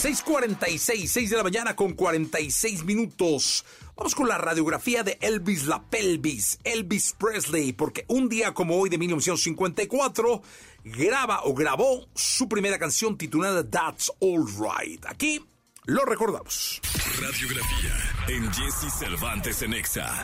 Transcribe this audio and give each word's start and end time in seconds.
6:46, 0.00 1.06
6 1.08 1.28
de 1.28 1.36
la 1.36 1.42
mañana 1.42 1.76
con 1.76 1.92
46 1.92 2.84
minutos. 2.84 3.66
Vamos 3.94 4.14
con 4.14 4.28
la 4.28 4.38
radiografía 4.38 5.02
de 5.02 5.18
Elvis 5.20 5.66
la 5.66 5.82
Pelvis, 5.82 6.58
Elvis 6.64 7.14
Presley, 7.18 7.74
porque 7.74 8.06
un 8.08 8.30
día 8.30 8.54
como 8.54 8.78
hoy 8.78 8.88
de 8.88 8.96
1954 8.96 10.40
graba 10.84 11.42
o 11.44 11.52
grabó 11.52 12.08
su 12.14 12.48
primera 12.48 12.78
canción 12.78 13.18
titulada 13.18 13.68
That's 13.68 14.10
All 14.20 14.46
Right. 14.46 15.04
Aquí 15.04 15.44
lo 15.84 16.06
recordamos. 16.06 16.80
Radiografía 17.18 17.94
en 18.28 18.52
Jesse 18.52 18.92
Cervantes 18.92 19.62
en 19.62 19.74
Exa. 19.74 20.22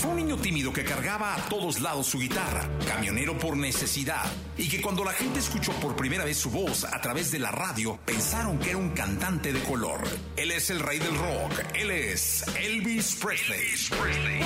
Fue 0.00 0.10
un 0.10 0.16
niño 0.16 0.36
tímido 0.36 0.72
que 0.72 0.84
cargaba 0.84 1.34
a 1.34 1.48
todos 1.48 1.80
lados 1.80 2.06
su 2.06 2.18
guitarra, 2.18 2.68
camionero 2.86 3.38
por 3.38 3.56
necesidad, 3.56 4.24
y 4.56 4.68
que 4.68 4.80
cuando 4.80 5.04
la 5.04 5.12
gente 5.12 5.38
escuchó 5.38 5.72
por 5.74 5.94
primera 5.94 6.24
vez 6.24 6.36
su 6.36 6.50
voz 6.50 6.84
a 6.84 7.00
través 7.00 7.30
de 7.30 7.38
la 7.38 7.50
radio, 7.50 7.98
pensaron 8.04 8.58
que 8.58 8.70
era 8.70 8.78
un 8.78 8.90
cantante 8.90 9.52
de 9.52 9.62
color. 9.62 10.00
Él 10.36 10.50
es 10.50 10.70
el 10.70 10.80
rey 10.80 10.98
del 10.98 11.16
rock, 11.16 11.52
él 11.74 11.90
es 11.90 12.44
Elvis 12.56 13.14
Presley. 13.16 13.60
Elvis 13.60 13.90
Presley. 13.90 14.40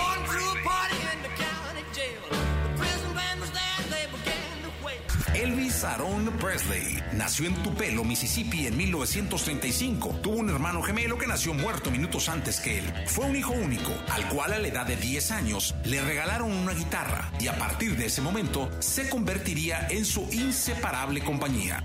Aaron 5.85 6.27
Presley 6.39 7.03
nació 7.13 7.47
en 7.47 7.55
Tupelo, 7.63 8.05
Mississippi 8.05 8.67
en 8.67 8.77
1935. 8.77 10.21
Tuvo 10.23 10.37
un 10.37 10.51
hermano 10.51 10.83
gemelo 10.83 11.17
que 11.17 11.27
nació 11.27 11.55
muerto 11.55 11.91
minutos 11.91 12.29
antes 12.29 12.61
que 12.61 12.79
él. 12.79 12.85
Fue 13.07 13.27
un 13.27 13.37
hijo 13.37 13.53
único, 13.53 13.93
al 14.11 14.29
cual 14.29 14.53
a 14.53 14.59
la 14.59 14.69
edad 14.69 14.87
de 14.87 14.97
10 14.97 15.31
años 15.31 15.75
le 15.85 16.01
regalaron 16.03 16.53
una 16.53 16.73
guitarra 16.73 17.31
y 17.41 17.49
a 17.49 17.59
partir 17.59 17.97
de 17.97 18.07
ese 18.07 18.21
momento 18.21 18.71
se 18.81 19.09
convertiría 19.09 19.87
en 19.89 20.05
su 20.05 20.29
inseparable 20.33 21.23
compañía. 21.23 21.83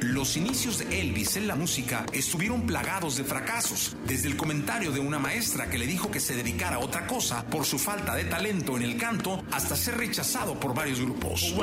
Los 0.00 0.36
inicios 0.36 0.78
de 0.78 1.00
Elvis 1.00 1.36
en 1.36 1.46
la 1.46 1.54
música 1.54 2.04
estuvieron 2.12 2.66
plagados 2.66 3.16
de 3.16 3.22
fracasos, 3.22 3.96
desde 4.06 4.28
el 4.28 4.36
comentario 4.36 4.90
de 4.90 4.98
una 4.98 5.20
maestra 5.20 5.70
que 5.70 5.78
le 5.78 5.86
dijo 5.86 6.10
que 6.10 6.18
se 6.18 6.34
dedicara 6.34 6.76
a 6.76 6.78
otra 6.80 7.06
cosa 7.06 7.46
por 7.46 7.64
su 7.64 7.78
falta 7.78 8.16
de 8.16 8.24
talento 8.24 8.76
en 8.76 8.82
el 8.82 8.96
canto, 8.96 9.44
hasta 9.52 9.76
ser 9.76 9.96
rechazado 9.96 10.58
por 10.58 10.74
varios 10.74 11.00
grupos. 11.00 11.54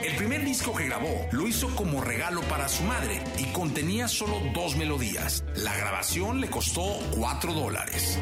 El 0.00 0.16
primer 0.16 0.44
disco 0.44 0.74
que 0.74 0.84
grabó 0.84 1.26
lo 1.32 1.48
hizo 1.48 1.74
como 1.74 2.02
regalo 2.02 2.42
para 2.42 2.68
su 2.68 2.84
madre 2.84 3.24
y 3.38 3.44
contenía 3.52 4.06
solo 4.06 4.34
dos 4.52 4.76
melodías. 4.76 5.44
La 5.56 5.74
grabación 5.74 6.42
le 6.42 6.50
costó 6.50 6.82
cuatro 7.10 7.54
dólares. 7.54 8.20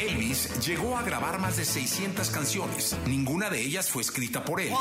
Elvis 0.00 0.66
llegó 0.66 0.96
a 0.96 1.02
grabar 1.02 1.38
más 1.38 1.56
de 1.56 1.64
600 1.64 2.30
canciones. 2.30 2.96
Ninguna 3.06 3.50
de 3.50 3.60
ellas 3.60 3.90
fue 3.90 4.02
escrita 4.02 4.44
por 4.44 4.60
él. 4.60 4.72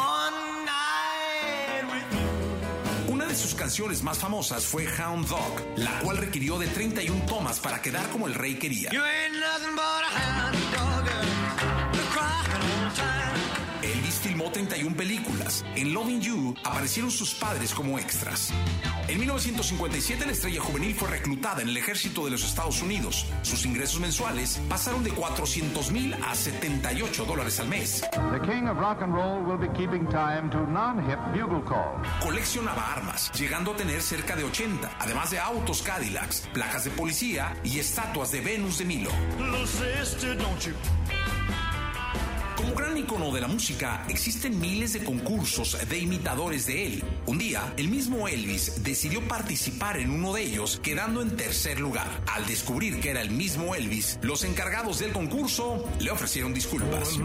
Una 3.07 3.25
de 3.25 3.35
sus 3.35 3.55
canciones 3.55 4.03
más 4.03 4.19
famosas 4.19 4.65
fue 4.65 4.85
Hound 4.99 5.27
Dog, 5.27 5.61
la 5.77 5.99
cual 5.99 6.17
requirió 6.17 6.57
de 6.57 6.67
31 6.67 7.25
tomas 7.25 7.59
para 7.59 7.81
quedar 7.81 8.07
como 8.09 8.27
el 8.27 8.33
rey 8.33 8.55
quería. 8.55 8.89
Filmó 14.35 14.51
31 14.51 14.97
películas. 14.97 15.63
En 15.75 15.93
Loving 15.93 16.19
You 16.19 16.55
aparecieron 16.65 17.09
sus 17.09 17.33
padres 17.35 17.73
como 17.73 17.97
extras. 17.97 18.51
En 19.07 19.17
1957 19.19 20.25
la 20.25 20.33
estrella 20.33 20.59
juvenil 20.59 20.93
fue 20.93 21.09
reclutada 21.09 21.61
en 21.61 21.69
el 21.69 21.77
ejército 21.77 22.25
de 22.25 22.31
los 22.31 22.43
Estados 22.43 22.81
Unidos. 22.81 23.27
Sus 23.43 23.65
ingresos 23.65 24.01
mensuales 24.01 24.59
pasaron 24.67 25.05
de 25.05 25.11
400 25.11 25.91
mil 25.91 26.13
a 26.15 26.35
78 26.35 27.23
dólares 27.23 27.61
al 27.61 27.69
mes. 27.69 28.03
Coleccionaba 32.21 32.91
armas, 32.91 33.31
llegando 33.39 33.71
a 33.71 33.75
tener 33.77 34.01
cerca 34.01 34.35
de 34.35 34.43
80, 34.43 34.97
además 34.99 35.31
de 35.31 35.39
autos 35.39 35.81
Cadillacs, 35.81 36.49
placas 36.53 36.83
de 36.83 36.91
policía 36.91 37.55
y 37.63 37.79
estatuas 37.79 38.31
de 38.31 38.41
Venus 38.41 38.79
de 38.79 38.85
Milo. 38.85 39.11
Como 42.65 42.77
gran 42.77 42.97
icono 42.97 43.31
de 43.31 43.41
la 43.41 43.47
música, 43.47 44.03
existen 44.09 44.59
miles 44.59 44.93
de 44.93 45.03
concursos 45.03 45.77
de 45.87 45.99
imitadores 45.99 46.65
de 46.65 46.87
él. 46.87 47.03
Un 47.27 47.37
día, 47.37 47.71
el 47.77 47.89
mismo 47.89 48.27
Elvis 48.27 48.83
decidió 48.83 49.21
participar 49.27 49.97
en 49.97 50.09
uno 50.09 50.33
de 50.33 50.41
ellos, 50.41 50.79
quedando 50.81 51.21
en 51.21 51.35
tercer 51.37 51.79
lugar. 51.79 52.07
Al 52.25 52.43
descubrir 52.47 52.99
que 52.99 53.11
era 53.11 53.21
el 53.21 53.29
mismo 53.29 53.75
Elvis, 53.75 54.17
los 54.23 54.43
encargados 54.43 54.97
del 54.97 55.11
concurso 55.11 55.87
le 55.99 56.09
ofrecieron 56.09 56.55
disculpas. 56.55 57.19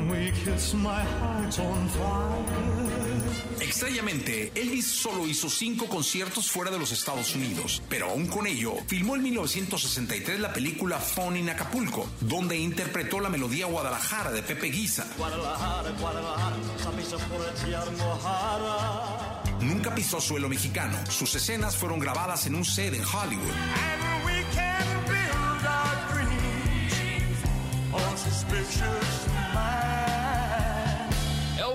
Extrañamente, 3.80 4.52
Elvis 4.54 4.88
solo 4.88 5.26
hizo 5.26 5.48
cinco 5.48 5.86
conciertos 5.86 6.50
fuera 6.50 6.70
de 6.70 6.78
los 6.78 6.92
Estados 6.92 7.34
Unidos, 7.34 7.82
pero 7.88 8.10
aún 8.10 8.26
con 8.26 8.46
ello, 8.46 8.74
filmó 8.86 9.16
en 9.16 9.22
1963 9.22 10.38
la 10.38 10.52
película 10.52 10.98
Phone 10.98 11.38
in 11.38 11.48
Acapulco, 11.48 12.06
donde 12.20 12.58
interpretó 12.58 13.20
la 13.20 13.30
melodía 13.30 13.64
Guadalajara 13.64 14.32
de 14.32 14.42
Pepe 14.42 14.66
Guisa. 14.66 15.06
Nunca 19.62 19.94
pisó 19.94 20.20
suelo 20.20 20.50
mexicano. 20.50 20.98
Sus 21.08 21.34
escenas 21.34 21.74
fueron 21.74 22.00
grabadas 22.00 22.44
en 22.44 22.56
un 22.56 22.66
set 22.66 22.92
en 22.92 23.02
Hollywood. 23.02 23.54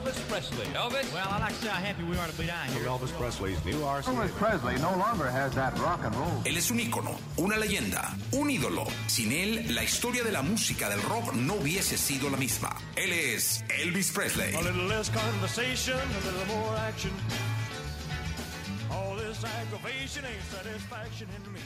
Elvis 0.06 0.30
Presley. 0.30 0.66
Elvis? 0.76 1.14
Well, 1.14 1.28
I'd 1.32 1.42
like 1.42 1.54
to 1.56 1.62
say 1.62 1.70
how 1.70 1.82
happy 1.82 2.04
we 2.04 2.16
are 2.18 2.28
to 2.28 2.38
be 2.38 2.46
down 2.46 2.68
here. 2.68 2.86
Elvis 2.86 3.12
Presley's 3.18 3.58
new 3.66 3.80
RC. 3.82 4.04
Elvis 4.06 4.32
Presley 4.38 4.76
no 4.76 4.96
longer 4.98 5.26
has 5.26 5.52
that 5.56 5.74
rock 5.80 6.06
and 6.06 6.16
roll. 6.16 6.42
Él 6.46 6.58
es 6.58 6.70
un 6.70 6.80
ícono, 6.80 7.18
una 7.38 7.58
leyenda, 7.58 8.14
un 8.34 8.50
ídolo. 8.52 8.86
Sin 9.08 9.32
él, 9.32 9.74
la 9.74 9.84
historia 9.84 10.24
de 10.24 10.32
la 10.32 10.44
música 10.44 10.90
del 10.90 11.02
rock 11.02 11.34
no 11.34 11.56
hubiese 11.56 11.98
sido 11.98 12.30
la 12.30 12.38
misma. 12.38 12.76
Él 12.96 13.12
es 13.14 13.64
Elvis 13.82 14.12
Presley. 14.12 14.54
A 14.54 14.62
little 14.62 14.88
less 14.88 15.10
conversation, 15.10 15.98
a 15.98 16.26
little 16.28 16.56
more 16.56 16.78
action. 16.88 17.12
All 18.92 19.16
this 19.18 19.44
aggravation 19.44 20.24
ain't 20.24 20.44
satisfaction 20.52 21.28
in 21.36 21.52
me. 21.52 21.60